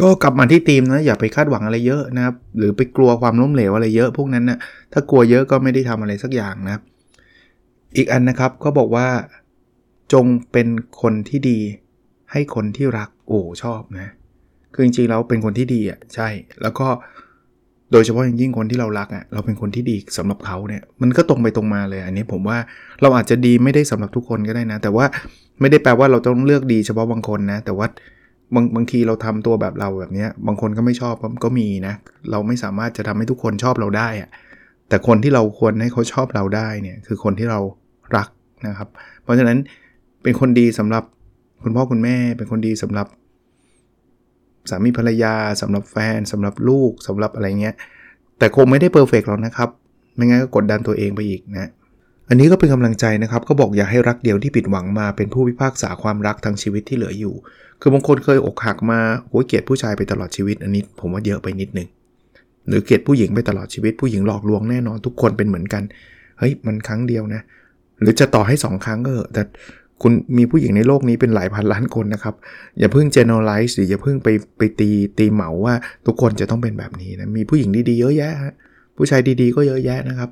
[0.00, 4.58] ก็กลับมาที่ทีมนะอย่าไปคาดหวังอะไรเยอะนะครับ หรือไปกลัวความล้มเหลวอะไรเยอะพวกนั้นนะ
[4.92, 6.82] ถ้ากลัวเยอะก็ไม่ได้ทำอะไรสักอย่างนะครับ
[7.96, 9.06] อีกอันนะครับก็บอกว่า
[10.12, 10.68] จงเป็น
[11.02, 11.58] คนที่ดี
[12.32, 14.12] ให้คนที่รักโอ้ชอบนะ
[14.74, 16.28] คือจริงๆเราเป็นคนที่ดีอะใช่
[16.62, 16.86] แล้วก็
[17.92, 22.58] โดยเฉพาะอย่างยิ่งคนที่เรารักอะเราเป็นคนที่ดีสำหรับเขาเนี่ยมันก็ตรงไปตรงมาเลย อันนี้ผมว่า
[23.02, 25.04] เราอาจจะดีไม่ได้สำหรับทุกคนก็ได้นะ แต่ว่า
[25.60, 27.86] ไม่ได้แปลว่าเราต้องเลือกดีเฉพาะบางคนนะ แต่ว่า
[28.54, 31.94] บางบางทีเราทำตัวแบบเราแบบนี้บางคนก็ไม่ชอบก็มีนะ
[32.30, 34.30] เราไม่สามารถจะทำให้ทุกคนชอบเราได้อะ
[34.88, 37.60] แต่คนที่เราควรให้เขาชอบเราได้เนี่ยคือคนที่เรา
[38.16, 38.28] รัก
[38.66, 38.88] นะครับ
[39.22, 39.58] เพราะฉะนั้น
[40.22, 41.04] เป็นคนดีสำหรับ
[41.62, 43.06] คุณพ่อคุณแม่ เป็นคนดีสำหรับ
[44.70, 47.74] สามีภรรยาสำหรับแฟนสำหรับลูกสำหรับอะไรเงี้ย
[48.38, 49.68] แต่คงไม่ได้ perfect หรอกนะครับ
[50.14, 51.70] ไม่งั้นก็กดดันตัวเองไปอีกนะ
[52.28, 57.34] อันนี้ก็เป็นกำลังใจนะครับก็บอกอย่าให้รักเดียวที่ผิดหวังมาเป็นผู้พิพากษาความรักทั้งชีวิตที่เหลืออยู่
[57.80, 61.88] คือบางคนเคยอกหักมาโหยเกลียดผู้ชายไปตลอดชีวิต อันนี้ผมว่าเยอะไปนิดนึง
[62.68, 65.82] หรือเกลียดผู้หญิงไปตลอดชีวิตผู้หญิงหลอกลวงแน่นอนทุกคนเป็นเหมือนกัน
[66.38, 67.40] เฮ้ยมันครั้งเดียวนะ
[68.00, 69.42] หรือจะต่อให้ 2 ครั้งก็เหอะแต่
[70.02, 72.34] คุณมีผู้หญิงในโลกนี้เป็นหลายพันล้านคนนะครับ
[72.78, 75.74] อย่าเพิ่ง generalize หรืออย่าเพิ่งไปไปตีตีเหมาว่า
[76.06, 78.32] ทุกคนจะต้องเป็นแบบนี้นะ มีผู้หญิงดีๆเยอะแยะ
[78.96, 80.30] ผู้ชายดีๆก็เยอะแยะนะครับ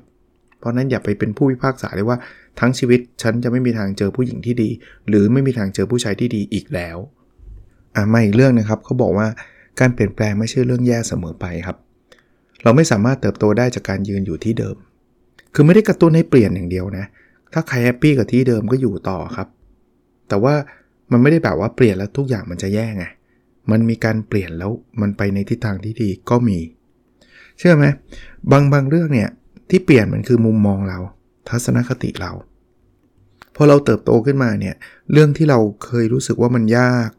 [0.59, 2.17] เพราะนั้นอย่าไปเป็นผู้พิพากษาเลยว่า
[2.59, 4.69] ทั้งชีวิตฉันจะไม่มีทางเจอผู้หญิงที่ดี
[5.09, 6.97] หรือไม่มีทางเจอผู้ชายที่ดีอีกแล้ว
[7.95, 9.27] อะมาอีกเรื่องนะครับเขาบอกว่า
[9.79, 11.77] การเปลี่ยนแปลงไม่ใช่เรื่องแย่เสมอไปครับ
[12.63, 14.75] เราไม่สามารถเติบโตได้จากการยืนอยู่ที่เดิม
[15.53, 17.05] คือไม่ได้กระตุ้นให้เปลี่ยนอย่างเดียวนะ
[17.53, 19.47] ถ้าใครแฮปปี้กับที่เดิมก็อยู่ต่อครับ
[20.29, 20.53] แต่ว่า
[21.11, 23.05] มันไม่ได้แบบว่าเปลี่ยนแล้วทุกอย่างมันจะแย่ไง
[23.71, 26.59] มันมีการเปลี่ยนแล้วมันไปในทิศทางที่ดีก็มี
[27.57, 27.85] เชื่อไหม
[28.51, 29.29] บางบางเรื่องเนี่ย
[29.69, 30.99] ที่เปลี่ยนมันคือมุมมองเรา
[31.49, 32.31] ทัศนคติเรา
[33.55, 34.75] พอเราเติบโตขึ้นมาเนี่ย
[35.11, 37.09] เรื่องที่เราเคยรู้สึกว่ามันยาก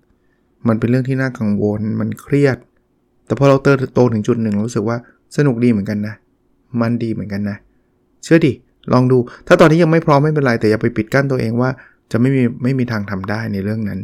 [0.68, 2.58] มันเป็นเรื่องที่น่ากังวล มันเครียด
[3.26, 4.98] แต่พอเราเติบโตถึงจุดหนึ่งรู้สึกว่า
[5.36, 6.14] สนุกดีเหมือนกันนะ
[6.80, 7.56] มันดีเหมือนกันนะ
[8.24, 8.52] เชื่อดิ
[8.92, 11.70] ลองดู ถ้าตอนนี้ยังไม่พร้อมไม่เป็นไร แต่อย่าไปปิดกั้นตัวเองว่า
[12.12, 14.00] จะไม่มีไม่มีทางทำได้ในเรื่องนั้น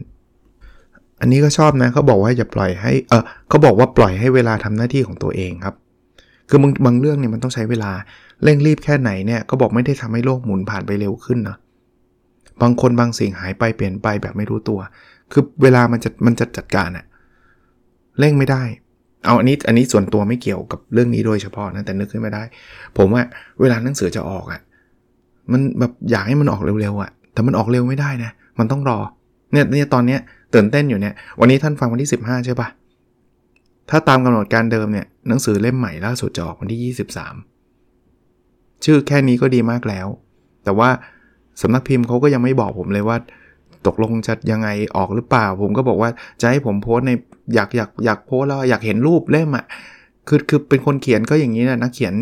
[1.20, 5.74] อันนี้ก็ชอบนะเขาบอกว่าอย่าปล่อยให้เออเขาบอกว่าปล่อยให้เวลาทำหน้าที่ของตัวเองครับ
[6.48, 7.90] คือบางบางเรื่องเนี่ยมันต้องใช้เวลา
[8.44, 11.56] เร่งรีบแค่ไหนเนี่ยก็บอกไม่ได้ทำให้โลกหมุนผ่านไปเร็วขึ้นนะ
[12.62, 14.80] บางคนบางสิ่งหายไปเปลี่ยนไปแบบไม่รู้ตัว
[15.32, 17.04] คือเวลามันจะมันจะจัดการอะ
[18.20, 18.62] เร่งไม่ได้
[19.24, 22.42] เอาอันนี้อันนี้ส่วนตัวไม่เกี่ยวกับเรื่องนี้โดยเฉพาะนะแต่นึกขึ้นมาได้
[22.96, 23.22] ผมว่า
[23.60, 24.60] เวลาหนังสือจะออกอะ
[25.52, 28.98] มันแบบอยากให้มันออกเร็วๆอะแต่มันออกเร็วไม่ได้นะ มันต้องรอ
[29.52, 30.20] เนี่ยเนี่ยตอนเนี้ย
[30.54, 32.68] ตื่นเต้นอยู่เนี่ย วันนี้ท่านฟังวันที่ 15 ใช่ปะ
[33.90, 36.94] ถ้าตามกำหนดการเดิมเนี่ยหนังสือเล่มใหม่ล่าสุดจะออกวันที่
[37.94, 40.06] 23 ชื่อแค่นี้ก็ดีมากแล้ว
[40.64, 40.88] แต่ว่า
[41.62, 43.16] สำนักพิมพ์เขาก็ยังไม่บอกผมเลยว่า
[43.86, 47.10] ตกลงจะยังไงออกหรือเปล่า ผมก็บอกว่าจะให้ผมโพสใน
[47.54, 49.64] อยากอยากอยากโพสแล้วอยากเห็นรูปเล่มอะ่ะ
[50.28, 52.14] คือคือเป็นคนเขียนก็อย่างนี้นะนักเขียน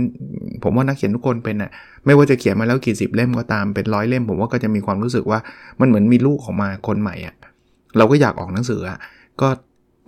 [0.63, 1.71] ผมว่านักเขียนทุกคนเป็นอะ่ะ
[2.07, 5.39] ไม่ว่าจะเขียนมาแล้วกี่สิบเล่มก็ตามเป็นร้อยเล่มผมว่าก็จะมีความรู้สึกว่า
[5.81, 7.35] มันเหมือนมีลูกออกมาคนใหม่อะ่ะ
[7.97, 8.99] เราก็อยากออกหนังสืออะ่ะ
[9.41, 9.49] ก็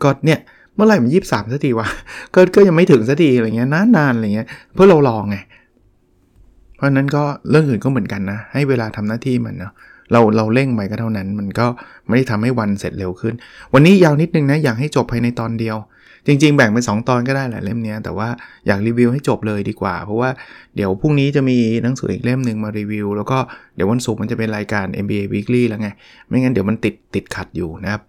[0.03, 0.39] ก็เนี่ย
[0.75, 1.89] เมื่อไหร่มันยี่สิบสามสักทีวะ
[2.35, 5.37] ก็ก็ยังไม่ถึงสักทีอะไรเงี้ยนานๆอะไรเงี้ยเพื่อเราลองไง
[6.77, 9.73] เพราะนั้นก็เรื่องอื่นก็เหมือนกันนะ ให้เวลาทำหน้าที่มันเนาะ
[10.13, 11.67] เราเราเร่งไปก็เท่านั้น มันก็
[12.07, 13.35] ไม่ได้ทำให้วันเสร็จเร็วขึ้น
[13.73, 15.77] วันนี้ยาวนิดนึงนะอยากให้จบภายในตอนเดียว
[16.27, 18.29] จริง ๆ แบ่งเป็น2ตอนก็ได้แหละเล่มนี้แต่ว่า
[18.67, 20.31] อยากรีวิวให้จบเลยดีกว่า เพราะว่า
[20.77, 23.39] เดี๋ยวพรุ่งนี้จะมีหนังสืออีกเล่มหนึ่งมารีวิว แล้วก็
[23.75, 25.89] เดี๋ยววันศุกร์มันจะเป็นรายการ MBA Weekly แล้วไง
[26.29, 28.03] ไม่งั้นเดี๋ยวมันติดติดขัดอยู่นะครับ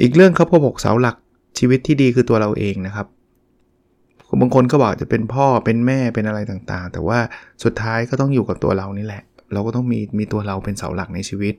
[0.00, 1.16] อีกเรื่องเขาพบกเสาหลัก
[1.58, 3.06] ชีวิตที่ดีคือตัวเราเองนะครับ
[4.40, 7.18] บางคนก็บอกจะเป็นพ่อเป็นแม่เป็นอะไรต่างๆ แต่ว่า
[7.64, 11.54] สุดท้ายก็ต้องอยู่กับตัวเรานี่แหละ เราก็ต้องมีมีตัวเราเป็นเสาหลักในชีวิต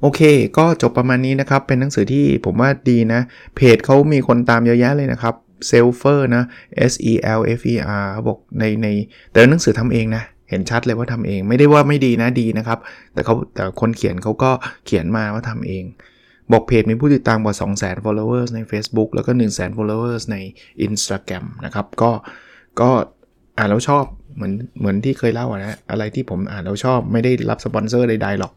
[0.00, 0.20] โอเค
[0.58, 3.20] ก็จบประมาณนี้นะครับ เป็นหนังสือที่ผมว่าดีนะ
[3.56, 5.34] เพจเขามีคนตามเยอะแยะเลยนะครับ
[5.68, 6.44] เซลเฟอร์นะ
[6.90, 8.88] S E L F E R เขาบอกในใน
[9.32, 12.78] แต่หนังสือทำเองนะ เห็นชัดเลยว่าทำเอง ไม่ได้ว่าไม่ดีนะดีนะครับ
[13.12, 14.50] แต่เขาแต่คนเขียนเขาก็
[14.86, 15.84] เขียนมาว่าทำเอง
[16.52, 20.36] บอกเพจมีผู้ติดตามกว่า 200,000 followers ใน Facebook แล้วก็ 100,000 followers ใน
[20.86, 22.10] Instagram นะครับ ก็
[22.80, 22.90] ก็
[23.58, 24.04] อ่านแล้วชอบ
[24.36, 28.52] เหมือนเหมือนที่เคยเล่าอะนะอะไรที่ผมอ่านแล้วชอบไม่ได้รับสปอนเซอร์ใดๆหรอก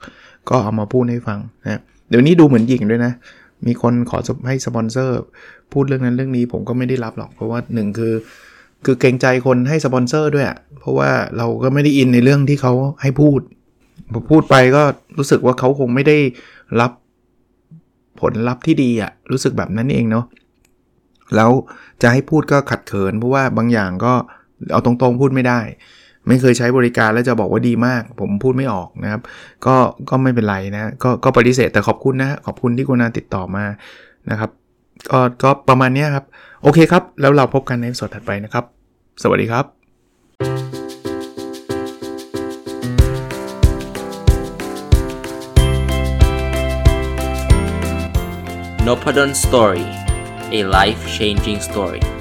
[0.49, 3.13] ก็เอามาพูดให้ฟังนะเดี๋ยวนี้ดูเหมือนหญิงด้วยนะ
[3.65, 5.19] มีคนขอให้สปอนเซอร์
[5.73, 8.13] พูดเรื่องนั้นเรื่องนี้ผมก็ไม่ได้รับหรอกเพราะว่าหนึ่งคือ
[8.85, 13.39] คือเกรงใจคนให้สปอนเซอร์ด้วยอะเพราะว่าเราก็ไม่ได้อินในเรื่องที่เขาให้พูด
[14.13, 14.83] พอพูดไปก็
[15.17, 16.17] รู้สึกว่าเขาคงไม่ได้
[16.81, 16.91] รับ
[18.21, 20.25] ผลลัพธ์ที่ดีอะรู้สึกแบบนั้นเองเนาะ
[21.35, 21.51] แล้ว
[22.01, 25.59] จะให้พูดก็ขัดเขิน เพราะว่าบางอย่างก็เอาตรงๆพูดไม่ได้
[26.27, 29.21] ไม่เคยใช้บริการแล้วจะบอกว่าดีมาก ผมพูดไม่ออกนะครับ
[29.65, 29.75] ก็
[30.09, 33.65] ก็ไม่เป็นไรนะก็ก็ปฏิเสธแต่ขอบคุณนะขอบคุณที่คุณาติดต่อมา
[34.29, 34.49] นะครับ
[35.11, 36.25] ก็ก็ประมาณนี้ครับ
[36.63, 38.65] โอเคครับ แล้วเราพบกันในสดถัดไปนะครับ
[39.23, 39.65] สวัสดีครับ
[48.87, 49.85] n o p a d o n Story
[50.57, 52.18] a life changing story